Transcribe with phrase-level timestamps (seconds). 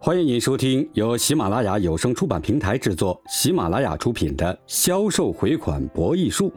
[0.00, 6.48] 欢迎您收听由喜马拉雅有声出版平台制作、喜马拉雅出品的《销售回款博弈术》，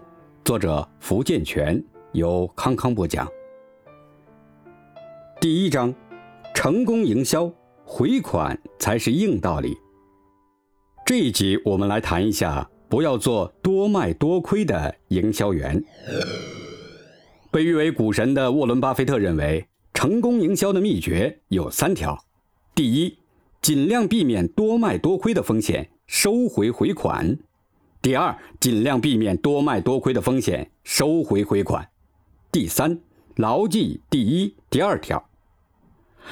[0.45, 3.27] 作者福建泉，由康康播讲。
[5.39, 5.91] 第一章：
[6.53, 7.51] 成功营销，
[7.83, 9.75] 回款才是硬道理。
[11.03, 15.83] 这一集我们来谈一下，不要做多卖多亏的营销员。
[17.49, 22.23] 被誉为股神的沃伦·巴菲特认为，成功营销的秘诀有三条：
[22.75, 23.17] 第一，
[23.61, 27.37] 尽量避免多卖多亏的风险，收回回款；
[28.01, 31.83] 第二，尽量避免多卖多亏的风险，收回回款；
[32.51, 32.99] 第三，
[33.35, 35.29] 牢记第一、第二条。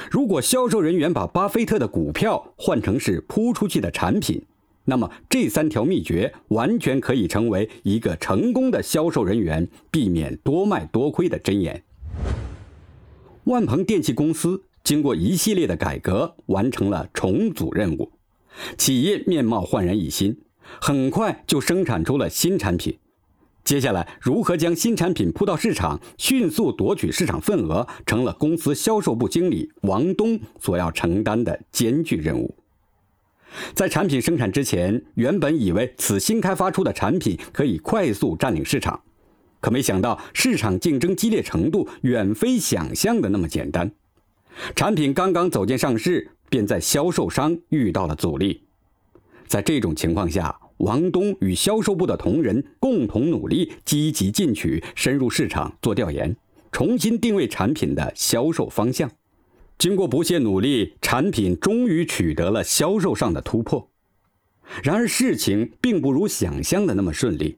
[0.10, 4.44] 如果销售人员把巴菲特的股票换成是铺出去的产品，
[4.86, 11.84] 那么，这三条秘诀完全可以成为一个成功的销售人员避免多卖多亏的箴言。
[13.44, 18.12] 万鹏电器公司经过一系列的改革，完成了重组任务，
[18.76, 20.36] 企业面貌焕然一新，
[20.82, 22.98] 很快就生产出了新产品。
[23.64, 32.56] 接下来，如何将新产品铺到市场，迅速夺取市场份额，成了公司销售部经理王东所要承担的艰巨任务。
[33.76, 39.00] 在产品生产之前，原本以为此新开发出的产品可以快速占领市场，
[39.62, 43.92] 可没想到市场竞争激烈程度远非想象的那么简单。
[44.76, 48.64] 产品刚刚走进上市，便在销售商遇到了阻力。
[49.48, 56.36] 在这种情况下，王东与销售部的同仁共同努力，积极进取，深入市场做调研，
[56.72, 59.10] 重新定位产品的销售方向。
[59.78, 63.90] 经过不懈努力，产品终于取得了销售上的突破。
[64.84, 67.58] 然而，事情并不如想象的那么顺利，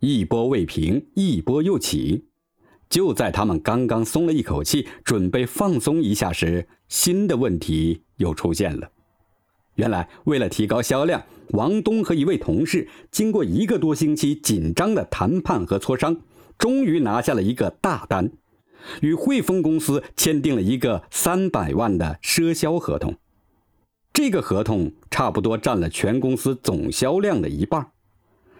[0.00, 2.29] 一波未平，一波又起。
[2.90, 8.90] 就在他们刚刚松了一口气，准备放松一下时，新的问题又出现了。
[9.76, 16.20] 原来，为了提高销量，王东和一位同事经过一个多星期紧张的谈判和磋商，
[16.58, 18.30] 终于拿下了一个大单。
[19.02, 23.14] 与汇丰公司签订了一个三百万的赊销合同，
[24.12, 27.86] 这个合同差不多占了全公司总销量的一半，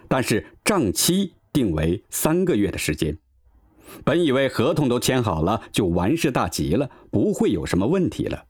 [0.07, 3.19] 但是账期定为三个月的时间。
[4.05, 8.45] 本以为合同都签好了，就完事大吉了，不会有什么问题了。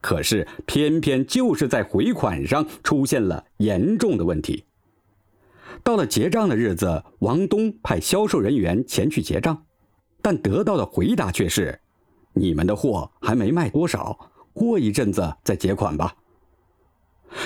[0.00, 4.64] 可是偏偏就是在回款上出现了严重的问题。
[5.82, 9.64] 到了结账的日子，王东派销售人员前去结账。
[10.22, 11.78] 但得到的回答却是
[12.34, 16.16] ：“你们的货还没卖多少，过一阵子再结款吧。”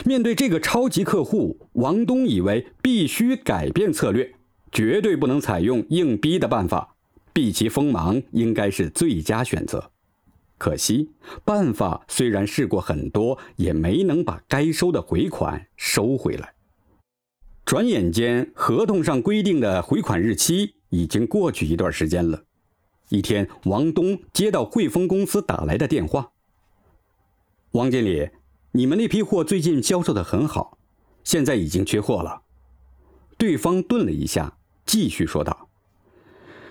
[0.06, 4.34] 面对这个超级客户，王东以为必须改变策略，
[4.72, 6.89] 绝对不能采用硬逼的办法，
[7.32, 9.90] 避其锋芒应该是最佳选择。
[10.58, 11.10] 可惜，
[11.44, 16.52] 办法虽然试过很多，也没能把该收的回款收回来。
[17.64, 22.42] 转眼间，合同上规定的回款日期已经过去一段时间了。
[23.08, 26.32] 一天，王东接到汇丰公司打来的电话。
[27.72, 28.28] 王经理，
[28.72, 30.76] 你们那批货最近销售的很好，
[31.24, 32.42] 现在已经缺货了。
[33.38, 35.69] 对方顿了一下，继续说道：“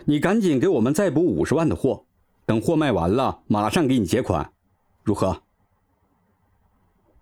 [0.06, 2.06] 你赶紧给我们再补五十万的货，
[2.46, 4.52] 等货卖完了，马上给你结款，
[5.04, 5.42] 如何？”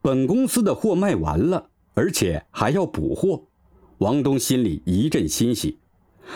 [0.01, 3.43] 本公司的货卖完了，而且还要补货，
[3.97, 5.79] 王东心里一阵欣喜，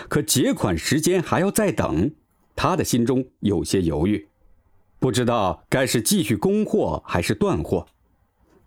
[0.09, 2.11] 可结款时间还要再等。
[2.53, 4.27] 他的心中有些犹豫，
[4.99, 7.87] 不知道该是继续供货还是断货，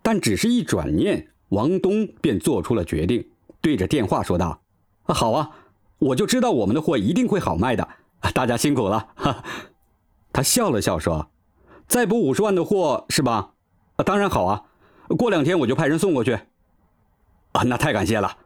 [0.01, 3.29] 但只是一转念，王东便做出了决定，
[3.61, 4.59] 对着电话说道
[5.05, 5.49] ：“啊，好啊，
[5.99, 7.87] 我就知道我们的货一定会好卖的，
[8.33, 9.43] 大家辛苦了。”哈，
[10.33, 11.29] 他笑了笑说
[11.87, 13.51] ：“再补五十万的货是吧？
[14.05, 14.63] 当然好啊，
[15.17, 16.33] 过两天我就派人送过去。
[17.53, 18.37] 啊，那太感谢了，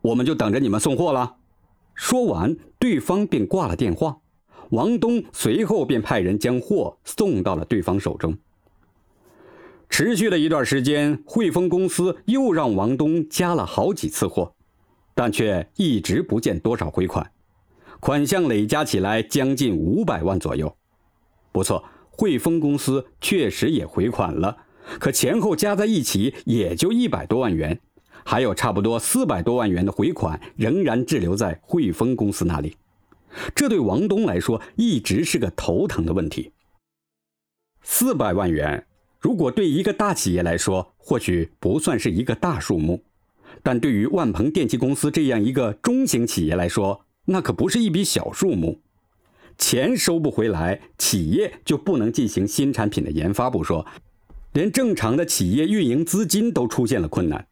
[0.00, 1.36] 我们就等着你们送货了。”
[1.94, 4.18] 说完，对方便挂了电话。
[4.70, 8.38] 王东随后便派人将货送到了对方手中。
[9.90, 14.54] 持续了一段时间，汇丰公司又让王东加了好几次货，
[15.14, 17.30] 但却一直不见多少回款，
[18.00, 20.76] 款项累加起来将近五百万左右。
[21.52, 24.56] 不错，汇丰公司确实也回款了，
[24.98, 27.78] 可前后加在一起也就一百多万元，
[28.24, 32.76] 还有差不多四百多万元的回款仍然滞留在汇丰公司那里。
[33.54, 36.52] 这对王东来说一直是个头疼的问题。
[37.82, 38.86] 四百万元，
[39.18, 43.02] 如果对一个大企业来说或许不算是一个大数目，
[43.62, 48.80] 但对于万鹏电器公司这样一个中型企业来说，那可不是一笔小数目。
[49.58, 53.86] 钱收不回来，企业就不能进行新产品的研发不说，
[54.52, 57.46] 连正常的企业运营资金都出现了困难。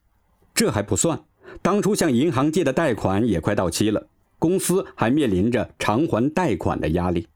[0.53, 1.23] 这还不算，
[1.61, 7.27] 当初向银行借的贷款也快到期了，公司还面临着偿还贷款的压力。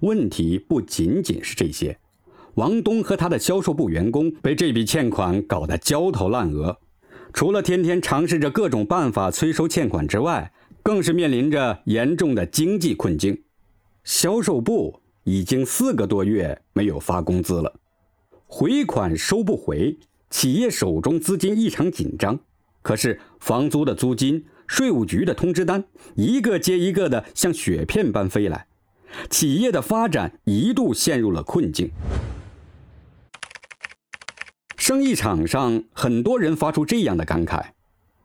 [0.00, 1.98] 问题不仅仅是这些，
[2.56, 6.76] 王东和他的销售部员工被这笔欠款搞得焦头烂额，
[7.38, 10.52] 除了天天尝试着各种办法催收欠款之外，
[10.82, 13.44] 更是面临着严重的经济困境。
[14.02, 17.72] 销售部已经四个多月没有发工资了，
[18.48, 19.96] 回款收不回，
[20.30, 22.40] 企业手中资金异常紧张。
[22.82, 25.84] 可是房租的租金、税务局的通知单，
[26.16, 28.66] 一个接一个的像雪片般飞来。
[29.30, 31.88] 企业的发展一度陷入了困境。
[34.88, 37.62] 生意场上，很多人发出这样的感慨：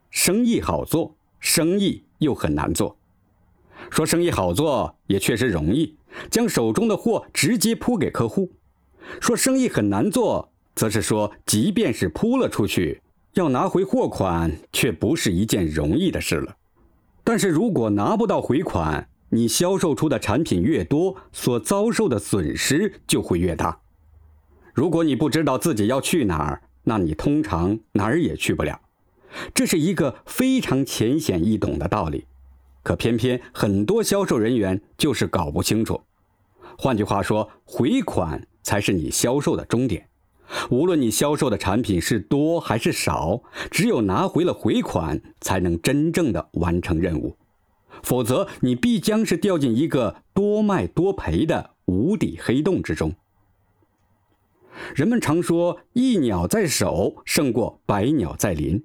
[0.10, 2.96] 生意好做，生意又很难做。
[3.90, 5.98] 说生意好做也确实容易，
[6.32, 8.46] 将手中的货直接铺给客户；
[9.20, 13.02] 说生意很难做，则是说即便是铺了出去，
[13.34, 16.56] 要拿回货款却不是一件容易的事了。
[17.26, 23.82] 但是如果拿不到回款，你销售出的产品越多，所遭受的损失就会越大。
[24.74, 28.80] 如果你不知道自己要去哪儿，那你通常哪儿也去不了。
[29.54, 32.26] 这是一个非常浅显易懂的道理，
[32.82, 36.02] 可偏偏很多销售人员就是搞不清楚。
[36.78, 40.08] 换句话说，回款才是你销售的终点。
[40.70, 43.42] 无论你销售的产品是多还是少，
[43.72, 47.38] 只有拿回了回款，才能真正的完成任务。
[48.02, 53.14] 否则，你必将是掉进一个多卖多赔的无底黑洞之中。
[54.96, 58.84] 人们常说“一鸟在手，胜过百鸟在林”。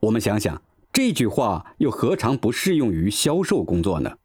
[0.00, 0.62] 我们想想，
[0.92, 4.16] 这句话又何尝不适用于销售工作呢？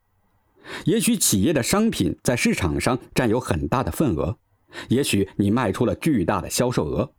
[0.86, 4.38] 也许企业的商品在市场上占有很大的份额，
[4.90, 7.12] 也许你卖出了巨大的销售额，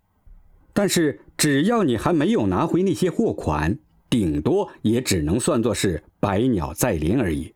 [0.72, 3.78] 但是只要你还没有拿回那些货款。
[4.10, 7.52] 顶多也只能算作是百鸟在林而已。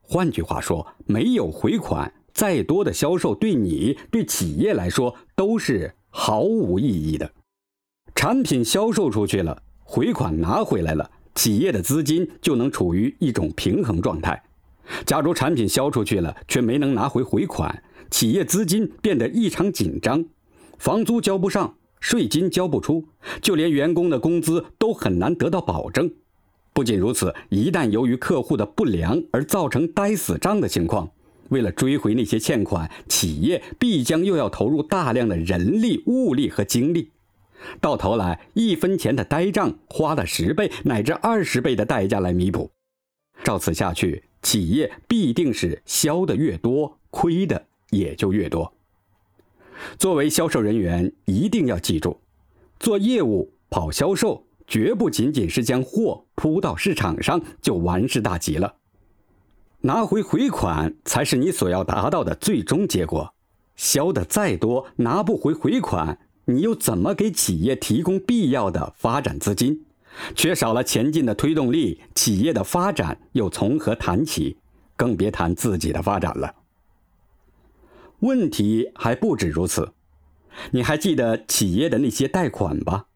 [0.00, 7.28] 换句话说，没有回款，再多的销售对你、对企业来说都是毫无意义的。
[8.14, 14.40] 产品销售出去了，回款拿回来了，企业的资金就能处于一种平衡状态。
[15.04, 20.24] 假如产品销出去了，却没能拿回回款，企业资金变得异常紧张，
[20.78, 21.74] 房租交不上。
[21.98, 23.04] 税金交不出，
[23.42, 26.08] 就连员工的工资都很难得到保证。
[26.72, 31.10] 不仅如此，一旦由于客户的不良而造成呆死账的情况，
[31.48, 37.10] 为了追回那些欠款，企业必将又要投入大量的人力、物力和精力。
[37.80, 42.70] 到头来，一分钱的呆账花了十倍乃至二十倍的代价来弥补。
[43.44, 48.72] 照此下去，企业必定是销的越多，亏的也就越多。
[49.98, 52.20] 作为销售人员，一定要记住，
[52.78, 58.77] 做业务、跑销售，绝不仅仅是将货铺到市场上就完事大吉了。
[59.82, 63.34] 拿回回款才是你所要达到的最终结果。
[63.76, 69.84] 销的再多，拿不回回款，你又怎么给企业提供必要的发展资金？
[70.34, 74.56] 缺少了前进的推动力，企业的发展又从何谈起？
[74.96, 76.56] 更别谈自己的发展了。
[78.18, 79.92] 问题还不止如此，
[80.72, 83.06] 你还记得企业的那些贷款吧？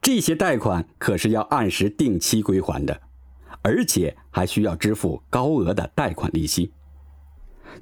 [0.00, 3.00] 这些贷款可是要按时定期归还的，
[3.66, 6.70] 而且还需要支付高额的贷款利息。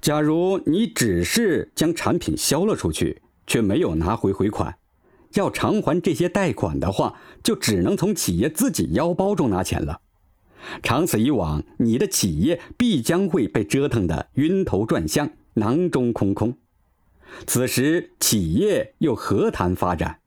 [0.00, 4.78] 假如你只是将产品销了出去，却没有拿回回款，
[5.34, 10.00] 要偿还这些贷款的话，就只能从企业自己腰包中拿钱了。
[10.82, 15.30] 长此以往，你的企业必将会被折腾得晕头转向。
[15.56, 16.56] 囊中空空，
[17.46, 20.18] 此时企业又何谈发展？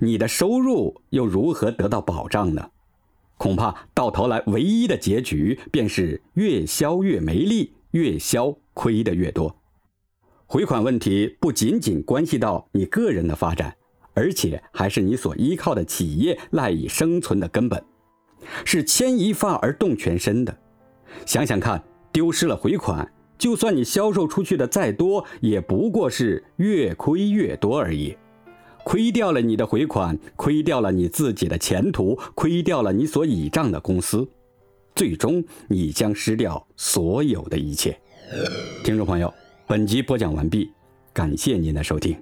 [0.00, 2.70] 你的收入又如何得到保障呢？
[3.42, 9.52] 恐怕到头来，唯一的结局便是越销越没利，越销亏得越多。
[10.46, 13.74] 回款问题不仅仅关系到你个人的发展，
[14.14, 17.84] 而且还是你所依靠的企业赖以生存的根本，
[18.64, 20.56] 是牵一发而动全身的。
[21.26, 21.82] 想想看，
[22.12, 23.12] 丢失了回款。
[23.36, 28.16] 就算你销售出去的再多，也不过是越亏越多而已。
[28.84, 34.28] 亏掉了你的回款，亏掉了你自己的前途，亏掉了你所倚仗的公司，
[34.94, 37.98] 最终你将失掉所有的一切。
[38.82, 39.32] 听众朋友，
[39.66, 40.70] 本集播讲完毕，
[41.12, 42.16] 感谢您的收听。